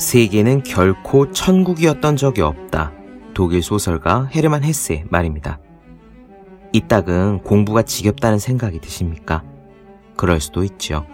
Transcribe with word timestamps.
세계는 0.00 0.62
결코 0.62 1.30
천국이었던 1.30 2.16
적이 2.16 2.40
없다. 2.40 2.92
독일 3.34 3.62
소설가 3.62 4.30
헤르만 4.34 4.64
헤스의 4.64 5.04
말입니다. 5.10 5.60
이 6.72 6.80
딱은 6.80 7.42
공부가 7.42 7.82
지겹다는 7.82 8.38
생각이 8.38 8.80
드십니까? 8.80 9.44
그럴 10.16 10.40
수도 10.40 10.64
있죠. 10.64 11.04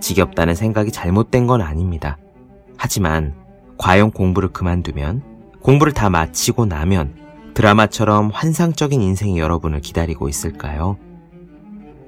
지겹다는 0.00 0.56
생각이 0.56 0.90
잘못된 0.90 1.46
건 1.46 1.62
아닙니다. 1.62 2.18
하지만 2.76 3.34
과연 3.78 4.10
공부를 4.10 4.48
그만두면 4.48 5.22
공부를 5.62 5.92
다 5.92 6.10
마치고 6.10 6.66
나면 6.66 7.14
드라마처럼 7.54 8.30
환상적인 8.30 9.00
인생이 9.02 9.38
여러분을 9.38 9.80
기다리고 9.80 10.28
있을까요? 10.28 10.96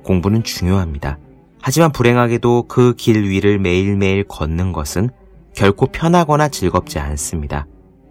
공부는 0.03 0.43
중요합니다. 0.43 1.19
하지만 1.63 1.93
불행하게도 1.93 2.65
그 2.65 2.95
길 2.97 3.23
위를 3.23 3.61
매일매일 3.61 4.25
걷는 4.25 4.73
것은 4.73 5.11
결코 5.59 5.87
편하거나 5.87 6.47
즐겁지 6.51 7.01
않습니다. 7.01 7.67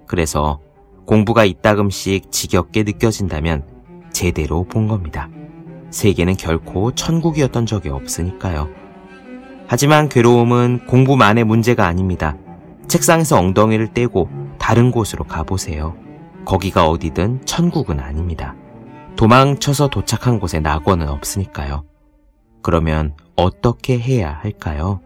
그래서 0.05 0.59
공부가 1.05 1.45
이따금씩 1.45 2.29
지겹게 2.29 2.83
느껴진다면 2.83 3.65
제대로 4.11 4.65
본 4.65 4.89
겁니다. 4.89 5.29
세계는 5.89 6.35
결코 6.35 6.91
천국이었던 6.91 7.65
적이 7.65 7.87
없으니까요. 7.87 8.67
하지만 9.65 10.09
괴로움은 10.09 10.87
공부만의 10.87 11.45
문제가 11.45 11.87
아닙니다. 11.87 12.35
책상에서 12.89 13.37
엉덩이를 13.37 13.93
떼고 13.93 14.29
다른 14.57 14.91
곳으로 14.91 15.23
가보세요. 15.23 15.95
거기가 16.43 16.89
어디든 16.89 17.45
천국은 17.45 18.01
아닙니다. 18.01 18.55
도망쳐서 19.15 19.87
도착한 19.87 20.41
곳에 20.41 20.59
낙원은 20.59 21.07
없으니까요. 21.07 21.85
그러면 22.61 23.15
어떻게 23.37 23.97
해야 23.97 24.33
할까요? 24.33 24.99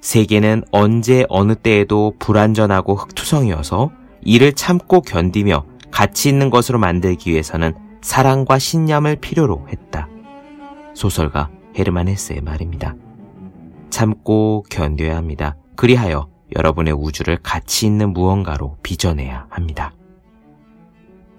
세계는 0.00 0.64
언제 0.70 1.24
어느 1.28 1.54
때에도 1.54 2.14
불완전하고 2.18 2.94
흑투성이어서 2.94 3.90
이를 4.22 4.52
참고 4.52 5.00
견디며 5.00 5.64
가치 5.90 6.28
있는 6.28 6.50
것으로 6.50 6.78
만들기 6.78 7.30
위해서는 7.30 7.74
사랑과 8.02 8.58
신념을 8.58 9.16
필요로 9.16 9.66
했다. 9.68 10.08
소설가 10.94 11.50
헤르만 11.78 12.08
헤스의 12.08 12.40
말입니다. 12.40 12.94
참고 13.90 14.64
견뎌야 14.70 15.16
합니다. 15.16 15.56
그리하여 15.76 16.28
여러분의 16.56 16.92
우주를 16.94 17.38
가치 17.42 17.86
있는 17.86 18.12
무언가로 18.12 18.76
빚어내야 18.82 19.46
합니다. 19.50 19.92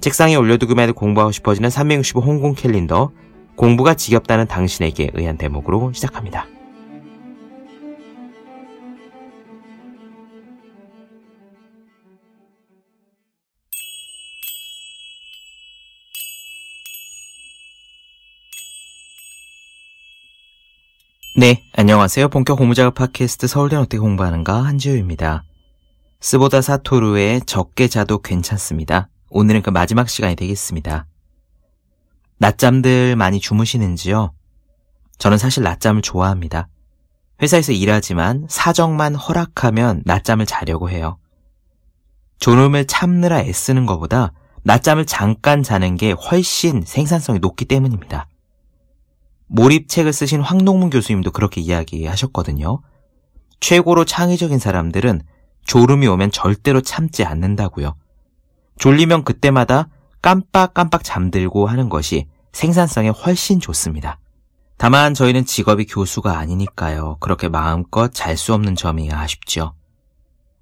책상에 0.01 0.35
올려두기만 0.35 0.83
해도 0.83 0.93
공부하고 0.93 1.31
싶어지는 1.31 1.69
365 1.69 2.21
홍콩 2.21 2.53
캘린더 2.53 3.11
공부가 3.55 3.93
지겹다는 3.93 4.47
당신에게 4.47 5.11
의한 5.13 5.37
대목으로 5.37 5.91
시작합니다. 5.91 6.47
네, 21.39 21.63
안녕하세요. 21.71 22.27
본격 22.27 22.57
공부작업 22.57 22.95
팟캐스트 22.95 23.47
서울대는 23.47 23.83
어떻게 23.83 23.97
공부하는가 23.97 24.61
한지우입니다. 24.65 25.45
스보다 26.19 26.59
사토루의 26.61 27.43
적게 27.45 27.87
자도 27.87 28.17
괜찮습니다. 28.17 29.07
오늘은 29.29 29.61
그 29.61 29.69
마지막 29.69 30.09
시간이 30.09 30.35
되겠습니다. 30.35 31.05
낮잠들 32.39 33.15
많이 33.15 33.39
주무시는지요? 33.39 34.33
저는 35.17 35.37
사실 35.37 35.63
낮잠을 35.63 36.01
좋아합니다. 36.01 36.67
회사에서 37.41 37.71
일하지만 37.71 38.45
사정만 38.49 39.15
허락하면 39.15 40.01
낮잠을 40.03 40.45
자려고 40.45 40.89
해요. 40.89 41.19
졸음을 42.41 42.85
참느라 42.85 43.39
애쓰는 43.39 43.85
것보다 43.85 44.33
낮잠을 44.63 45.05
잠깐 45.05 45.63
자는 45.63 45.95
게 45.95 46.11
훨씬 46.11 46.83
생산성이 46.85 47.39
높기 47.39 47.63
때문입니다. 47.63 48.27
몰입책을 49.49 50.13
쓰신 50.13 50.41
황동문 50.41 50.89
교수님도 50.89 51.31
그렇게 51.31 51.59
이야기하셨거든요. 51.61 52.81
최고로 53.59 54.05
창의적인 54.05 54.59
사람들은 54.59 55.21
졸음이 55.65 56.07
오면 56.07 56.31
절대로 56.31 56.81
참지 56.81 57.25
않는다고요. 57.25 57.95
졸리면 58.77 59.23
그때마다 59.23 59.89
깜빡깜빡 60.21 61.03
잠들고 61.03 61.67
하는 61.67 61.89
것이 61.89 62.27
생산성에 62.53 63.09
훨씬 63.09 63.59
좋습니다. 63.59 64.19
다만 64.77 65.13
저희는 65.13 65.45
직업이 65.45 65.85
교수가 65.85 66.37
아니니까요. 66.37 67.17
그렇게 67.19 67.49
마음껏 67.49 68.13
잘 68.13 68.37
수 68.37 68.53
없는 68.53 68.75
점이 68.75 69.11
아쉽죠. 69.11 69.73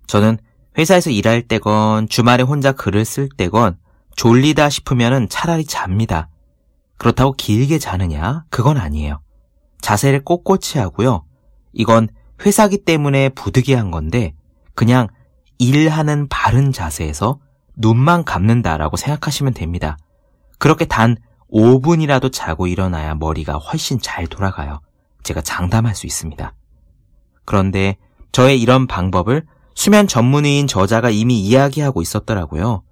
저는 0.08 0.40
회사에서 0.78 1.10
일할 1.12 1.44
때건 1.44 2.10
주말에 2.10 2.44
혼자 2.44 2.72
글을 2.72 3.06
쓸 3.06 3.30
때건 3.30 3.78
졸리다 4.16 4.70
싶으면 4.70 5.30
차라리 5.30 5.66
잡니다. 5.66 6.30
그렇다고 6.98 7.34
길게 7.34 7.80
자느냐? 7.80 8.46
그건 8.50 8.78
아니에요. 8.78 9.22
자세를 9.82 10.24
꼿꼿이 10.24 10.80
하고요. 10.80 11.24
이건 11.74 12.10
회사기 12.46 12.84
때문에 12.84 13.30
부득이한 13.30 13.92
건데 13.92 14.34
그냥 14.74 15.08
일하는 15.60 16.28
바른 16.28 16.72
자세에서 16.72 17.40
눈만 17.76 18.24
감는다라고 18.24 18.98
생각하시면 18.98 19.54
됩니다. 19.54 19.98
그렇게 20.60 20.86
단 20.86 21.16
5분이라도 21.52 22.32
자고 22.32 22.68
일어나야 22.68 23.16
머리가 23.16 23.54
훨씬 23.54 24.00
잘 24.00 24.28
돌아가요. 24.28 24.82
제가 25.24 25.42
장담할 25.42 25.96
수 25.96 26.06
있습니다. 26.06 26.54
그런데 27.46 27.98
저의 28.32 28.62
이런 28.62 28.88
방법을 28.88 29.46
수면 29.76 30.08
전문의인 30.08 30.68
저자가 30.68 31.10
이미 31.10 31.40
이야기하고 31.40 32.02
있었더라고요. 32.02 32.84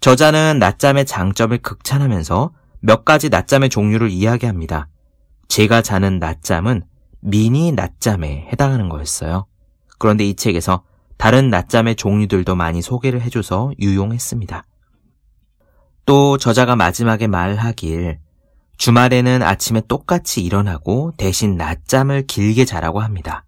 저자는 0.00 0.58
낮잠의 0.58 1.06
장점을 1.06 1.56
극찬하면서 1.58 2.52
몇 2.86 3.06
가지 3.06 3.30
낮잠의 3.30 3.70
종류를 3.70 4.10
이야기합니다. 4.10 4.88
제가 5.48 5.80
자는 5.80 6.18
낮잠은 6.18 6.82
미니 7.20 7.72
낮잠에 7.72 8.46
해당하는 8.52 8.90
거였어요. 8.90 9.46
그런데 9.98 10.26
이 10.26 10.34
책에서 10.34 10.84
다른 11.16 11.48
낮잠의 11.48 11.96
종류들도 11.96 12.54
많이 12.54 12.82
소개를 12.82 13.22
해줘서 13.22 13.72
유용했습니다. 13.80 14.64
또 16.04 16.36
저자가 16.36 16.76
마지막에 16.76 17.26
말하길 17.26 18.18
주말에는 18.76 19.42
아침에 19.42 19.80
똑같이 19.88 20.44
일어나고 20.44 21.14
대신 21.16 21.56
낮잠을 21.56 22.26
길게 22.26 22.66
자라고 22.66 23.00
합니다. 23.00 23.46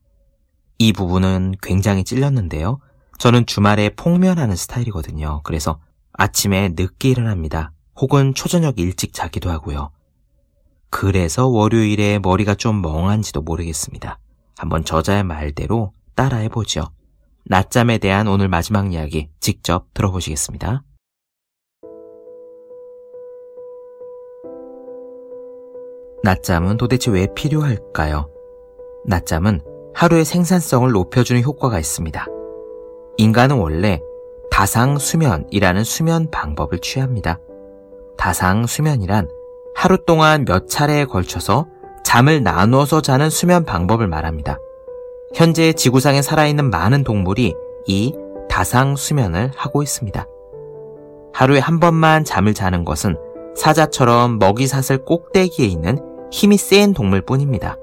이 0.78 0.94
부분은 0.94 1.56
굉장히 1.60 2.04
찔렸는데요. 2.04 2.80
저는 3.18 3.44
주말에 3.44 3.90
폭면하는 3.90 4.56
스타일이거든요. 4.56 5.42
그래서 5.44 5.78
아침에 6.14 6.70
늦게 6.74 7.10
일어납니다. 7.10 7.72
혹은 8.00 8.34
초저녁 8.34 8.78
일찍 8.78 9.12
자기도 9.12 9.50
하고요. 9.50 9.90
그래서 10.90 11.46
월요일에 11.46 12.18
머리가 12.18 12.54
좀 12.54 12.80
멍한지도 12.82 13.42
모르겠습니다. 13.42 14.18
한번 14.56 14.84
저자의 14.84 15.24
말대로 15.24 15.92
따라해 16.14 16.48
보죠. 16.48 16.84
낮잠에 17.44 17.98
대한 17.98 18.26
오늘 18.28 18.48
마지막 18.48 18.92
이야기 18.92 19.28
직접 19.40 19.92
들어보시겠습니다. 19.94 20.82
낮잠은 26.22 26.76
도대체 26.76 27.10
왜 27.10 27.28
필요할까요? 27.34 28.28
낮잠은 29.06 29.60
하루의 29.94 30.24
생산성을 30.24 30.90
높여주는 30.90 31.40
효과가 31.42 31.78
있습니다. 31.78 32.26
인간은 33.18 33.56
원래 33.56 34.00
다상 34.50 34.98
수면이라는 34.98 35.84
수면 35.84 36.30
방법을 36.30 36.80
취합니다. 36.80 37.38
다상 38.26 38.66
수면이란 38.66 39.28
하루 39.76 39.98
동안 40.04 40.44
몇 40.44 40.68
차례에 40.68 41.04
걸쳐서 41.04 41.68
잠을 42.02 42.42
나누어서 42.42 43.00
자는 43.00 43.30
수면 43.30 43.64
방법을 43.64 44.08
말합니다. 44.08 44.58
현재 45.32 45.72
지구상에 45.72 46.22
살아있는 46.22 46.68
많은 46.68 47.04
동물이 47.04 47.54
이 47.86 48.14
다상 48.48 48.96
수면을 48.96 49.52
하고 49.54 49.80
있습니다. 49.84 50.26
하루에 51.34 51.60
한 51.60 51.78
번만 51.78 52.24
잠을 52.24 52.52
자는 52.52 52.84
것은 52.84 53.16
사자처럼 53.54 54.40
먹이 54.40 54.66
사슬 54.66 55.04
꼭대기에 55.04 55.64
있는 55.64 56.00
힘이 56.32 56.56
센 56.56 56.94
동물뿐입니다. 56.94 57.76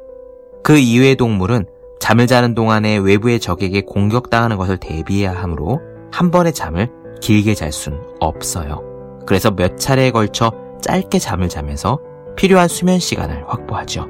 그 0.61 0.77
이외의 0.77 1.15
동물은 1.15 1.67
잠을 2.01 2.27
자는 2.27 2.53
동안에 2.53 2.97
외부의 2.97 3.39
적에게 3.39 3.83
공격당하는 3.83 4.57
것을 4.57 4.75
대비해야 4.75 5.31
하므로 5.31 5.79
한 6.11 6.31
번의 6.31 6.51
잠을 6.51 6.91
길게 7.21 7.55
잘 7.55 7.71
순 7.71 7.97
없어요. 8.19 8.92
그래서 9.25 9.51
몇 9.51 9.77
차례에 9.77 10.11
걸쳐 10.11 10.51
짧게 10.81 11.19
잠을 11.19 11.49
자면서 11.49 11.99
필요한 12.35 12.67
수면 12.67 12.99
시간을 12.99 13.45
확보하죠. 13.47 14.07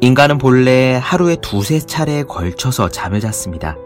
인간은 0.00 0.38
본래 0.38 0.98
하루에 1.02 1.36
두세 1.36 1.80
차례에 1.80 2.24
걸쳐서 2.24 2.88
잠을 2.88 3.20
잤습니다. 3.20 3.76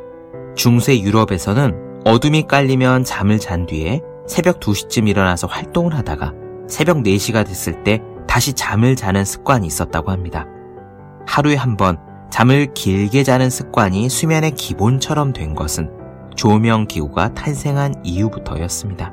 중세 0.57 0.99
유럽에서는 1.01 2.03
어둠이 2.05 2.47
깔리면 2.49 3.05
잠을 3.05 3.39
잔 3.39 3.67
뒤에 3.67 4.03
새벽 4.27 4.61
2시쯤 4.61 5.09
일어나서 5.09 5.47
활동을 5.47 5.95
하다가 5.95 6.33
새벽 6.69 6.99
4시가 6.99 7.47
됐을 7.47 7.83
때 7.83 8.01
다시 8.27 8.53
잠을 8.53 8.95
자는 8.95 9.25
습관이 9.25 9.67
있었다고 9.67 10.11
합니다. 10.11 10.47
하루에 11.27 11.57
한 11.57 11.77
번 11.77 11.99
잠을 12.31 12.73
길게 12.75 13.23
자는 13.23 13.49
습관이 13.49 14.09
수면의 14.09 14.51
기본처럼 14.53 15.33
된 15.33 15.55
것은 15.55 15.91
조명 16.37 16.87
기구가 16.87 17.35
탄생한 17.35 17.95
이후부터였습니다. 18.05 19.13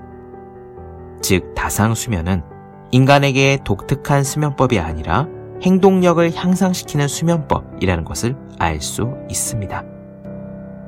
즉, 1.28 1.56
다상수면은 1.56 2.44
인간에게 2.92 3.58
독특한 3.66 4.24
수면법이 4.24 4.78
아니라 4.78 5.28
행동력을 5.64 6.36
향상시키는 6.36 7.08
수면법이라는 7.08 8.06
것을 8.06 8.36
알 8.60 8.80
수 8.80 9.10
있습니다. 9.28 9.84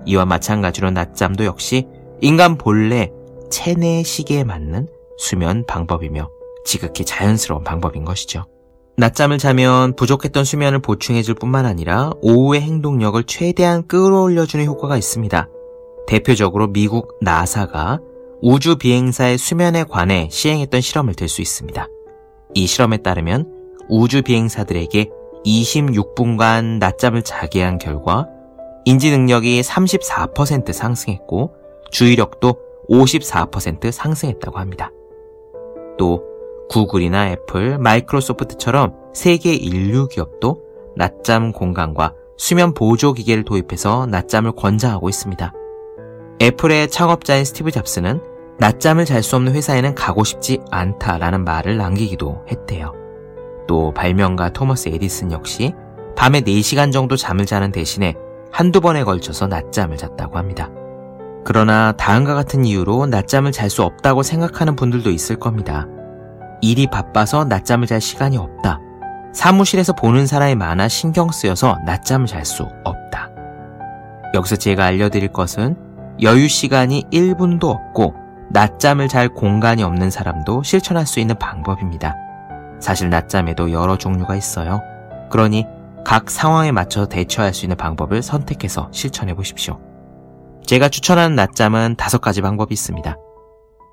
이와 0.06 0.26
마찬가지로 0.26 0.92
낮잠도 0.92 1.44
역시 1.46 1.88
인간 2.22 2.60
본래 2.60 3.12
체내 3.50 4.04
시계에 4.04 4.44
맞는 4.44 4.88
수면 5.18 5.66
방법이며 5.66 6.30
지극히 6.66 7.04
자연스러운 7.04 7.64
방법인 7.64 8.06
것이죠. 8.06 8.46
낮잠을 8.98 9.40
자면 9.40 9.96
부족했던 9.96 10.44
수면을 10.44 10.84
보충해줄 10.84 11.34
뿐만 11.34 11.66
아니라 11.66 12.12
오후의 12.22 12.62
행동력을 12.62 13.24
최대한 13.24 13.88
끌어올려주는 13.88 14.64
효과가 14.68 14.98
있습니다. 14.98 15.48
대표적으로 16.06 16.68
미국 16.68 17.18
나사가 17.22 18.00
우주 18.42 18.76
비행사의 18.78 19.38
수면에 19.38 19.84
관해 19.84 20.28
시행했던 20.32 20.82
실험을 20.82 21.16
들 21.16 21.28
수 21.28 21.42
있습니다. 21.42 21.88
이 22.54 22.68
실험에 22.68 22.98
따르면 22.98 23.52
우주 23.90 24.22
비행사들에게 24.22 25.10
26분간 25.46 26.78
낮잠을 26.80 27.24
자게 27.24 27.64
한 27.64 27.78
결과 27.78 28.28
인지 28.86 29.12
능력이 29.12 29.62
34% 29.62 30.72
상승했고 30.72 31.54
주의력도 31.92 32.56
54% 32.90 33.92
상승했다고 33.92 34.60
합니다. 34.60 34.92
또 35.98 36.24
구글이나 36.70 37.32
애플, 37.32 37.78
마이크로소프트처럼 37.80 38.94
세계 39.14 39.54
일류 39.54 40.08
기업도 40.08 40.62
낮잠 40.96 41.52
공간과 41.52 42.14
수면 42.38 42.74
보조 42.74 43.14
기계를 43.14 43.44
도입해서 43.44 44.06
낮잠을 44.06 44.52
권장하고 44.52 45.10
있습니다. 45.10 45.54
애플의 46.42 46.90
창업자인 46.90 47.46
스티브 47.46 47.72
잡스는 47.72 48.22
낮잠을 48.60 49.06
잘 49.06 49.24
수 49.24 49.36
없는 49.36 49.54
회사에는 49.54 49.96
가고 49.96 50.24
싶지 50.24 50.60
않다라는 50.72 51.44
말을 51.44 51.78
남기기도 51.78 52.44
했대요. 52.50 52.94
또 53.68 53.92
발명가 53.94 54.50
토머스 54.50 54.90
에디슨 54.90 55.32
역시 55.32 55.74
밤에 56.16 56.42
4시간 56.42 56.92
정도 56.92 57.16
잠을 57.16 57.46
자는 57.46 57.72
대신에 57.72 58.16
한두 58.52 58.82
번에 58.82 59.04
걸쳐서 59.04 59.48
낮잠을 59.48 59.98
잤다고 59.98 60.38
합니다. 60.38 60.70
그러나 61.44 61.92
다음과 61.94 62.34
같은 62.34 62.66
이유로 62.66 63.08
낮잠을 63.08 63.52
잘 63.52 63.70
수 63.70 63.84
없다고 63.84 64.24
생각하는 64.24 64.76
분들도 64.76 65.10
있을 65.12 65.38
겁니다. 65.38 65.88
일이 66.62 66.88
바빠서 66.88 67.46
낮잠을 67.46 67.88
잘 67.88 68.02
시간이 68.02 68.38
없다. 68.38 68.80
사무실에서 69.34 69.94
보는 69.94 70.26
사람이 70.26 70.56
많아 70.56 70.88
신경 70.88 71.30
쓰여서 71.30 71.78
낮잠을 71.86 72.26
잘 72.26 72.46
수 72.46 72.68
없다. 72.84 73.30
여기서 74.34 74.56
제가 74.56 74.86
알려드릴 74.86 75.30
것은 75.30 75.87
여유 76.22 76.48
시간이 76.48 77.04
1분도 77.12 77.66
없고 77.66 78.16
낮잠을 78.50 79.08
잘 79.08 79.30
공간이 79.30 79.84
없는 79.84 80.10
사람도 80.10 80.64
실천할 80.64 81.06
수 81.06 81.20
있는 81.20 81.38
방법입니다. 81.38 82.16
사실 82.80 83.10
낮잠에도 83.10 83.72
여러 83.72 83.98
종류가 83.98 84.36
있어요. 84.36 84.82
그러니 85.30 85.66
각 86.06 86.30
상황에 86.32 86.72
맞춰 86.72 87.06
대처할 87.06 87.54
수 87.54 87.66
있는 87.66 87.76
방법을 87.76 88.24
선택해서 88.24 88.90
실천해 88.92 89.36
보십시오. 89.36 89.80
제가 90.66 90.90
추천하는 90.90 91.36
낮잠은 91.36 91.96
다섯 91.98 92.20
가지 92.20 92.42
방법이 92.42 92.74
있습니다. 92.74 93.16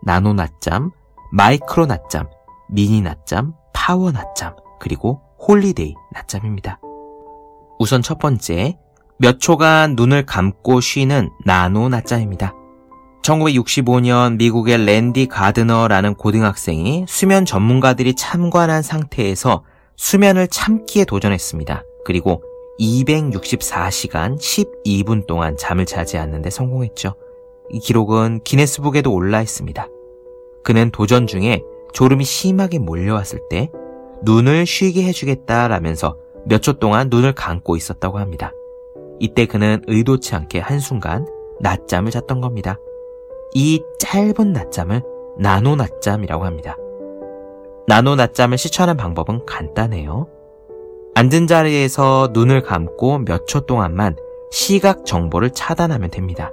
나노 0.05 0.35
낮잠, 0.35 0.93
마이크로 1.33 1.87
낮잠, 1.87 2.29
미니 2.71 3.01
낮잠, 3.01 3.55
파워 3.73 4.13
낮잠, 4.13 4.55
그리고 4.81 5.21
holiday 5.47 5.95
낮잠입니다. 6.13 6.81
우선 7.79 8.03
첫 8.03 8.19
번째, 8.19 8.79
몇 9.19 9.39
초간 9.41 9.95
눈을 9.97 10.27
감고 10.27 10.81
쉬는 10.81 11.31
나노 11.45 11.89
낮잠입니다. 11.89 12.55
1965년 13.23 14.37
미국의 14.37 14.85
랜디 14.85 15.27
가드너라는 15.27 16.15
고등학생이 16.15 17.07
수면 17.09 17.45
전문가들이 17.45 18.15
참관한 18.17 18.83
상태에서 18.83 19.65
수면을 19.97 20.49
참기에 20.49 21.05
도전했습니다. 21.05 21.85
그리고 22.05 22.43
264시간 22.81 24.37
12분 24.37 25.27
동안 25.27 25.57
잠을 25.57 25.87
자지 25.87 26.19
않는데 26.19 26.51
성공했죠. 26.51 27.15
이 27.71 27.79
기록은 27.79 28.41
기네스북에도 28.45 29.13
올라 29.13 29.41
있습니다. 29.41 29.89
그는 30.65 30.91
도전 30.91 31.27
중에 31.27 31.63
졸음이 31.95 32.25
심하게 32.25 32.79
몰려왔을 32.79 33.41
때 33.49 33.71
눈을 34.25 34.67
쉬게 34.67 35.05
해주겠다라면서 35.05 36.17
몇 36.47 36.61
초 36.61 36.75
동안 36.75 37.09
눈을 37.09 37.33
감고 37.35 37.77
있었다고 37.77 38.19
합니다. 38.19 38.53
이때 39.21 39.47
그는 39.47 39.83
의도치 39.87 40.35
않게 40.35 40.59
한순간 40.61 41.27
낮잠을 41.61 42.11
잤던 42.11 42.41
겁니다. 42.41 42.79
이 43.55 43.83
짧은 43.99 44.53
낮잠을 44.53 45.03
나노 45.39 45.77
낮잠이라고 45.77 46.45
합니다. 46.45 46.77
나노 47.87 48.17
낮잠을 48.17 48.59
실천하는 48.59 48.97
방법은 48.97 49.47
간단해요. 49.47 50.27
앉은 51.15 51.47
자리에서 51.47 52.31
눈을 52.33 52.63
감고 52.63 53.21
몇 53.21 53.47
초 53.47 53.61
동안만 53.61 54.17
시각 54.51 55.05
정보를 55.05 55.51
차단하면 55.51 56.11
됩니다. 56.11 56.51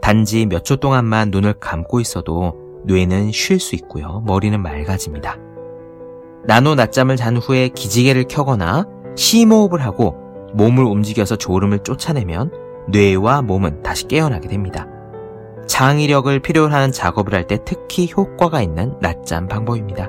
단지 0.00 0.46
몇 0.46 0.64
초 0.64 0.76
동안만 0.76 1.30
눈을 1.30 1.54
감고 1.54 2.00
있어도 2.00 2.54
뇌는 2.84 3.32
쉴 3.32 3.58
수 3.60 3.74
있고요. 3.76 4.22
머리는 4.26 4.60
맑아집니다. 4.60 5.38
나노 6.46 6.74
낮잠을 6.74 7.16
잔 7.16 7.36
후에 7.36 7.68
기지개를 7.68 8.24
켜거나 8.24 8.86
심호흡을 9.16 9.82
하고 9.82 10.16
몸을 10.54 10.84
움직여서 10.84 11.36
졸음을 11.36 11.80
쫓아내면 11.80 12.50
뇌와 12.88 13.42
몸은 13.42 13.82
다시 13.82 14.06
깨어나게 14.08 14.48
됩니다. 14.48 14.86
창의력을 15.66 16.38
필요로 16.40 16.72
하는 16.72 16.92
작업을 16.92 17.34
할 17.34 17.46
때 17.46 17.58
특히 17.64 18.10
효과가 18.14 18.62
있는 18.62 18.94
낮잠 19.00 19.48
방법입니다. 19.48 20.08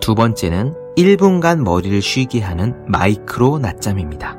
두 0.00 0.14
번째는 0.14 0.74
1분간 0.96 1.62
머리를 1.62 2.00
쉬게 2.02 2.40
하는 2.40 2.74
마이크로 2.86 3.58
낮잠입니다. 3.58 4.36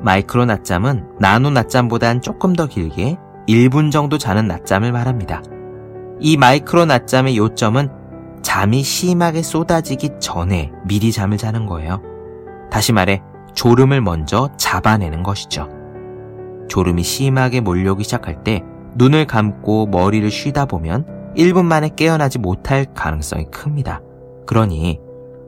마이크로 0.00 0.46
낮잠은 0.46 1.06
나노 1.18 1.50
낮잠보단 1.50 2.22
조금 2.22 2.54
더 2.54 2.66
길게 2.66 3.18
1분 3.48 3.90
정도 3.92 4.16
자는 4.16 4.46
낮잠을 4.46 4.92
말합니다. 4.92 5.42
이 6.20 6.36
마이크로 6.36 6.86
낮잠의 6.86 7.36
요점은 7.36 7.90
잠이 8.42 8.82
심하게 8.82 9.42
쏟아지기 9.42 10.12
전에 10.20 10.70
미리 10.86 11.12
잠을 11.12 11.36
자는 11.36 11.66
거예요. 11.66 12.00
다시 12.70 12.92
말해, 12.92 13.22
졸음을 13.54 14.00
먼저 14.00 14.50
잡아내는 14.56 15.22
것이죠. 15.22 15.68
졸음이 16.68 17.02
심하게 17.02 17.60
몰려오기 17.60 18.04
시작할 18.04 18.44
때 18.44 18.62
눈을 18.96 19.26
감고 19.26 19.86
머리를 19.86 20.30
쉬다 20.30 20.66
보면 20.66 21.32
1분 21.36 21.64
만에 21.64 21.90
깨어나지 21.96 22.38
못할 22.38 22.86
가능성이 22.94 23.46
큽니다. 23.50 24.02
그러니 24.46 25.00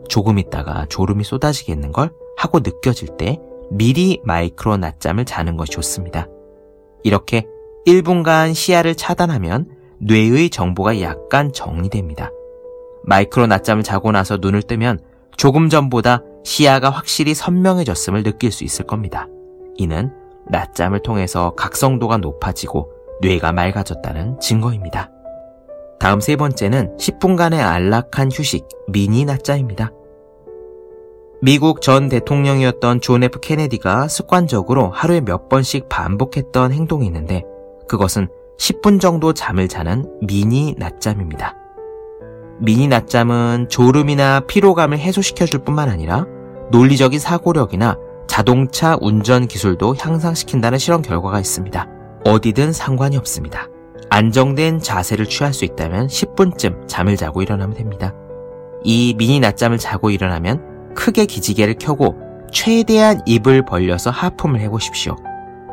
조금 0.08 0.38
있다가 0.38 0.86
졸음이 0.88 1.24
쏟아지겠는 1.24 1.92
걸 1.92 2.10
하고 2.36 2.60
느껴질 2.60 3.16
때 3.16 3.38
미리 3.70 4.20
마이크로 4.24 4.76
낮잠을 4.76 5.24
자는 5.24 5.56
것이 5.56 5.72
좋습니다. 5.72 6.28
이렇게 7.02 7.46
1분간 7.86 8.54
시야를 8.54 8.94
차단하면 8.94 9.70
뇌의 9.98 10.50
정보가 10.50 11.00
약간 11.00 11.52
정리됩니다. 11.52 12.30
마이크로 13.04 13.46
낮잠을 13.46 13.82
자고 13.82 14.12
나서 14.12 14.38
눈을 14.40 14.62
뜨면 14.62 15.00
조금 15.36 15.68
전보다 15.68 16.22
시야가 16.44 16.90
확실히 16.90 17.34
선명해졌음을 17.34 18.22
느낄 18.22 18.52
수 18.52 18.64
있을 18.64 18.86
겁니다. 18.86 19.28
이는 19.76 20.12
낮잠을 20.48 21.00
통해서 21.00 21.54
각성도가 21.54 22.18
높아지고 22.18 22.92
뇌가 23.20 23.52
맑아졌다는 23.52 24.40
증거입니다. 24.40 25.10
다음 25.98 26.20
세 26.20 26.34
번째는 26.34 26.96
10분간의 26.96 27.60
안락한 27.60 28.30
휴식, 28.32 28.66
미니 28.88 29.24
낮잠입니다. 29.24 29.92
미국 31.40 31.80
전 31.80 32.08
대통령이었던 32.08 33.00
존 33.00 33.22
F 33.22 33.40
케네디가 33.40 34.08
습관적으로 34.08 34.90
하루에 34.90 35.20
몇 35.20 35.48
번씩 35.48 35.88
반복했던 35.88 36.72
행동이 36.72 37.06
있는데 37.06 37.44
그것은 37.88 38.28
10분 38.58 39.00
정도 39.00 39.32
잠을 39.32 39.68
자는 39.68 40.08
미니 40.22 40.74
낮잠입니다. 40.78 41.61
미니 42.62 42.86
낮잠은 42.86 43.66
졸음이나 43.68 44.38
피로감을 44.46 44.96
해소시켜줄 44.96 45.64
뿐만 45.64 45.88
아니라 45.88 46.26
논리적인 46.70 47.18
사고력이나 47.18 47.96
자동차 48.28 48.96
운전 49.00 49.48
기술도 49.48 49.96
향상시킨다는 49.98 50.78
실험 50.78 51.02
결과가 51.02 51.40
있습니다. 51.40 51.88
어디든 52.24 52.72
상관이 52.72 53.16
없습니다. 53.16 53.66
안정된 54.10 54.78
자세를 54.78 55.26
취할 55.26 55.52
수 55.52 55.64
있다면 55.64 56.06
10분쯤 56.06 56.86
잠을 56.86 57.16
자고 57.16 57.42
일어나면 57.42 57.76
됩니다. 57.76 58.14
이 58.84 59.16
미니 59.18 59.40
낮잠을 59.40 59.78
자고 59.78 60.10
일어나면 60.10 60.94
크게 60.94 61.26
기지개를 61.26 61.74
켜고 61.80 62.14
최대한 62.52 63.22
입을 63.26 63.64
벌려서 63.64 64.10
하품을 64.10 64.60
해보십시오. 64.60 65.16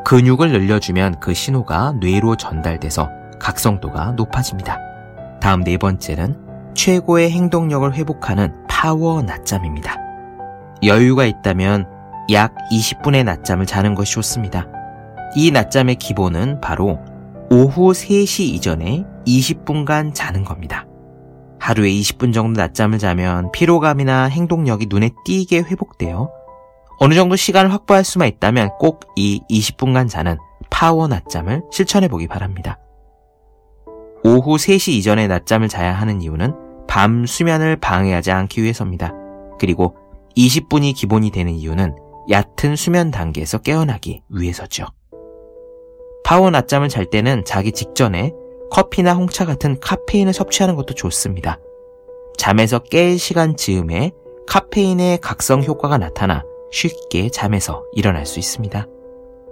근육을 0.06 0.52
늘려주면 0.52 1.20
그 1.20 1.36
신호가 1.36 1.94
뇌로 2.00 2.36
전달돼서 2.36 3.10
각성도가 3.40 4.14
높아집니다. 4.14 4.80
다음 5.40 5.64
네 5.64 5.78
번째는 5.78 6.49
최고의 6.80 7.30
행동력을 7.32 7.94
회복하는 7.94 8.54
파워 8.70 9.22
낮잠입니다. 9.22 9.98
여유가 10.82 11.26
있다면 11.26 11.86
약 12.32 12.56
20분의 12.72 13.26
낮잠을 13.26 13.66
자는 13.66 13.96
것이 13.96 14.14
좋습니다. 14.14 14.66
이 15.36 15.52
낮잠의 15.52 15.96
기본은 15.96 16.62
바로 16.62 16.98
오후 17.52 17.92
3시 17.92 18.44
이전에 18.54 19.04
20분간 19.28 20.14
자는 20.14 20.46
겁니다. 20.46 20.86
하루에 21.60 21.90
20분 21.90 22.34
정도 22.34 22.62
낮잠을 22.62 22.98
자면 22.98 23.52
피로감이나 23.52 24.28
행동력이 24.28 24.88
눈에 24.90 25.10
띄게 25.26 25.64
회복되어 25.64 26.30
어느 27.00 27.14
정도 27.14 27.36
시간을 27.36 27.74
확보할 27.74 28.06
수만 28.06 28.30
있다면 28.30 28.70
꼭 28.80 29.02
이 29.18 29.42
20분간 29.52 30.08
자는 30.08 30.38
파워 30.70 31.10
낮잠을 31.10 31.64
실천해 31.74 32.08
보기 32.08 32.28
바랍니다. 32.28 32.80
오후 34.24 34.56
3시 34.56 34.94
이전에 34.94 35.28
낮잠을 35.28 35.68
자야 35.68 35.92
하는 35.94 36.22
이유는 36.22 36.69
밤 36.90 37.28
수면을 37.28 37.76
방해하지 37.76 38.32
않기 38.32 38.64
위해서입니다. 38.64 39.14
그리고 39.60 39.96
20분이 40.36 40.96
기본이 40.96 41.30
되는 41.30 41.54
이유는 41.54 41.96
얕은 42.32 42.76
수면 42.76 43.12
단계에서 43.12 43.60
깨어나기 43.60 44.24
위해서죠. 44.28 44.88
파워 46.24 46.50
낮잠을 46.50 46.90
잘 46.90 47.06
때는 47.06 47.46
자기 47.46 47.72
직전에 47.72 48.34
커피나 48.72 49.14
홍차 49.14 49.46
같은 49.46 49.80
카페인을 49.80 50.34
섭취하는 50.34 50.76
것도 50.76 50.96
좋습니다. 50.96 51.60
잠에서 52.38 52.80
깰 52.80 53.20
시간 53.20 53.56
즈음에 53.56 54.12
카페인의 54.48 55.20
각성 55.20 55.64
효과가 55.64 56.00
나타나 56.00 56.44
쉽게 56.72 57.30
잠에서 57.30 57.84
일어날 57.94 58.26
수 58.26 58.40
있습니다. 58.40 58.88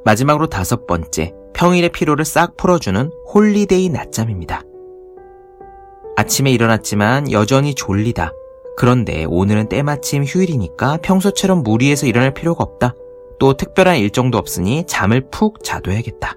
마지막으로 0.05 0.47
다섯 0.47 0.87
번째, 0.87 1.33
평일의 1.53 1.89
피로를 1.89 2.25
싹 2.25 2.57
풀어주는 2.57 3.11
holiday 3.31 3.89
낮잠입니다. 3.89 4.63
아침에 6.17 6.51
일어났지만 6.51 7.31
여전히 7.31 7.75
졸리다. 7.75 8.33
그런데 8.75 9.23
오늘은 9.25 9.69
때마침 9.69 10.23
휴일이니까 10.23 10.97
평소처럼 11.03 11.61
무리해서 11.61 12.07
일어날 12.07 12.33
필요가 12.33 12.63
없다. 12.63 12.95
또 13.39 13.53
특별한 13.53 13.97
일정도 13.97 14.39
없으니 14.39 14.83
잠을 14.87 15.29
푹 15.29 15.63
자둬야겠다. 15.63 16.35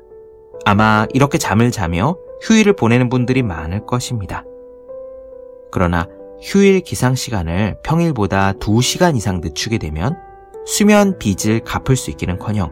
아마 0.67 1.07
이렇게 1.15 1.39
잠을 1.39 1.71
자며 1.71 2.19
휴일을 2.43 2.75
보내는 2.75 3.09
분들이 3.09 3.43
많을 3.43 3.87
것입니다. 3.87 4.45
그러나 5.73 6.07
휴일 6.43 6.81
기상 6.81 7.15
시간을 7.15 7.79
평일보다 7.83 8.53
2시간 8.61 9.17
이상 9.17 9.41
늦추게 9.41 9.79
되면 9.79 10.15
수면 10.67 11.19
빚을 11.19 11.61
갚을 11.61 11.97
수 11.97 12.11
있기는 12.11 12.39
커녕 12.39 12.71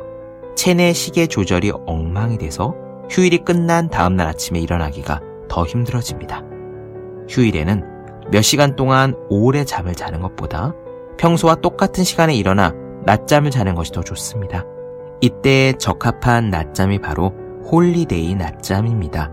체내 0.57 0.93
시계 0.93 1.27
조절이 1.27 1.73
엉망이 1.87 2.37
돼서 2.37 2.75
휴일이 3.09 3.39
끝난 3.39 3.89
다음날 3.89 4.27
아침에 4.27 4.61
일어나기가 4.61 5.23
더 5.49 5.65
힘들어집니다. 5.65 6.48
휴일에는 7.29 7.85
몇 8.31 8.43
시간 8.43 8.77
동안 8.77 9.15
오래 9.29 9.65
잠을 9.65 9.95
자는 9.95 10.21
것보다 10.21 10.75
평소와 11.19 11.57
똑같은 11.57 12.05
시간에 12.05 12.35
일어나 12.35 12.73
낮잠을 13.05 13.51
자는 13.51 13.75
것이 13.75 13.93
더 13.93 14.03
좋습니다. 14.03 14.65
이때 15.21 15.73
적합한 15.79 16.51
낮잠이 16.51 17.01
바로 17.01 17.33
holiday 17.71 18.35
낮잠입니다. 18.35 19.33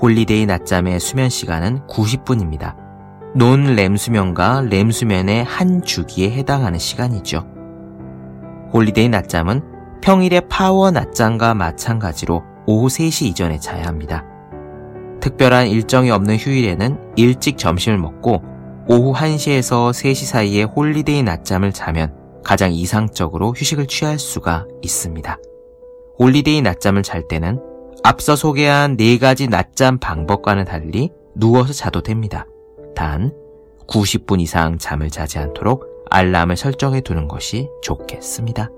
holiday 0.00 0.46
낮잠의 0.46 1.00
수면 1.00 1.28
시간은 1.28 1.86
90분입니다. 1.86 2.76
논렘 3.34 3.96
수면과 3.96 4.66
렘 4.68 4.90
수면의 4.90 5.44
한 5.44 5.82
주기에 5.82 6.30
해당하는 6.30 6.78
시간이죠. 6.78 7.46
holiday 8.72 9.08
낮잠은 9.08 9.62
평일의 10.02 10.48
파워 10.48 10.90
낮잠과 10.90 11.54
마찬가지로 11.54 12.42
오후 12.66 12.88
3시 12.88 13.26
이전에 13.26 13.58
자야 13.58 13.86
합니다. 13.86 14.24
특별한 15.22 15.68
일정이 15.68 16.10
없는 16.10 16.36
휴일에는 16.36 17.14
일찍 17.16 17.56
점심을 17.56 17.96
먹고 17.96 18.42
오후 18.88 19.14
1시에서 19.14 19.92
3시 19.92 20.26
사이에 20.26 20.64
holiday 20.64 21.22
낮잠을 21.22 21.72
자면 21.72 22.12
가장 22.44 22.72
이상적으로 22.72 23.52
휴식을 23.52 23.86
취할 23.86 24.18
수가 24.18 24.66
있습니다. 24.82 25.38
holiday 26.18 26.60
낮잠을 26.62 27.04
잘 27.04 27.28
때는 27.28 27.60
앞서 28.02 28.34
소개한 28.34 28.96
네 28.96 29.16
가지 29.18 29.46
낮잠 29.46 29.98
방법과는 29.98 30.64
달리 30.64 31.10
누워서 31.36 31.72
자도 31.72 32.02
됩니다. 32.02 32.46
단 32.96 33.32
90분 33.86 34.40
이상 34.40 34.76
잠을 34.78 35.08
자지 35.08 35.38
않도록 35.38 35.86
알람을 36.10 36.56
설정해 36.56 37.00
두는 37.00 37.28
것이 37.28 37.68
좋겠습니다. 37.82 38.70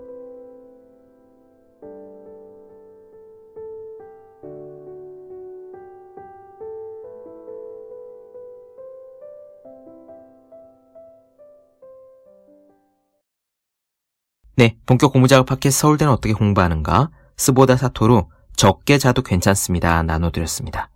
네, 14.56 14.76
본격 14.86 15.12
공부작업 15.12 15.46
팟캐스트 15.46 15.80
서울대는 15.80 16.12
어떻게 16.12 16.32
공부하는가? 16.32 17.10
스보다 17.36 17.76
사토로 17.76 18.30
적게 18.54 18.98
자도 18.98 19.22
괜찮습니다. 19.22 20.04
나눠드렸습니다. 20.04 20.90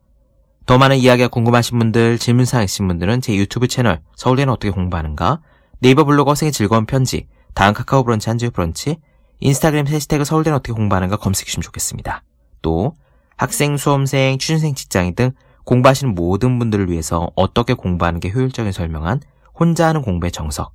더 0.64 0.78
많은 0.78 0.98
이야기가 0.98 1.26
궁금하신 1.26 1.76
분들, 1.80 2.18
질문사항 2.18 2.62
있으신 2.62 2.86
분들은 2.86 3.20
제 3.20 3.34
유튜브 3.34 3.66
채널 3.66 4.00
서울대는 4.14 4.52
어떻게 4.52 4.70
공부하는가? 4.70 5.40
네이버 5.80 6.04
블로그 6.04 6.30
어생의 6.30 6.52
즐거운 6.52 6.86
편지, 6.86 7.26
다음 7.54 7.74
카카오 7.74 8.04
브런치 8.04 8.30
한지의 8.30 8.52
브런치, 8.52 8.98
인스타그램 9.40 9.88
해시태그 9.88 10.24
서울대는 10.24 10.56
어떻게 10.56 10.72
공부하는가 10.72 11.16
검색해주시면 11.16 11.62
좋겠습니다. 11.62 12.22
또 12.62 12.94
학생, 13.36 13.76
수험생, 13.76 14.38
취준생, 14.38 14.76
직장인 14.76 15.16
등 15.16 15.32
공부하시는 15.64 16.14
모든 16.14 16.60
분들을 16.60 16.90
위해서 16.90 17.32
어떻게 17.34 17.74
공부하는 17.74 18.20
게 18.20 18.30
효율적인 18.30 18.70
설명한 18.70 19.20
혼자 19.52 19.88
하는 19.88 20.02
공부의 20.02 20.30
정석, 20.30 20.74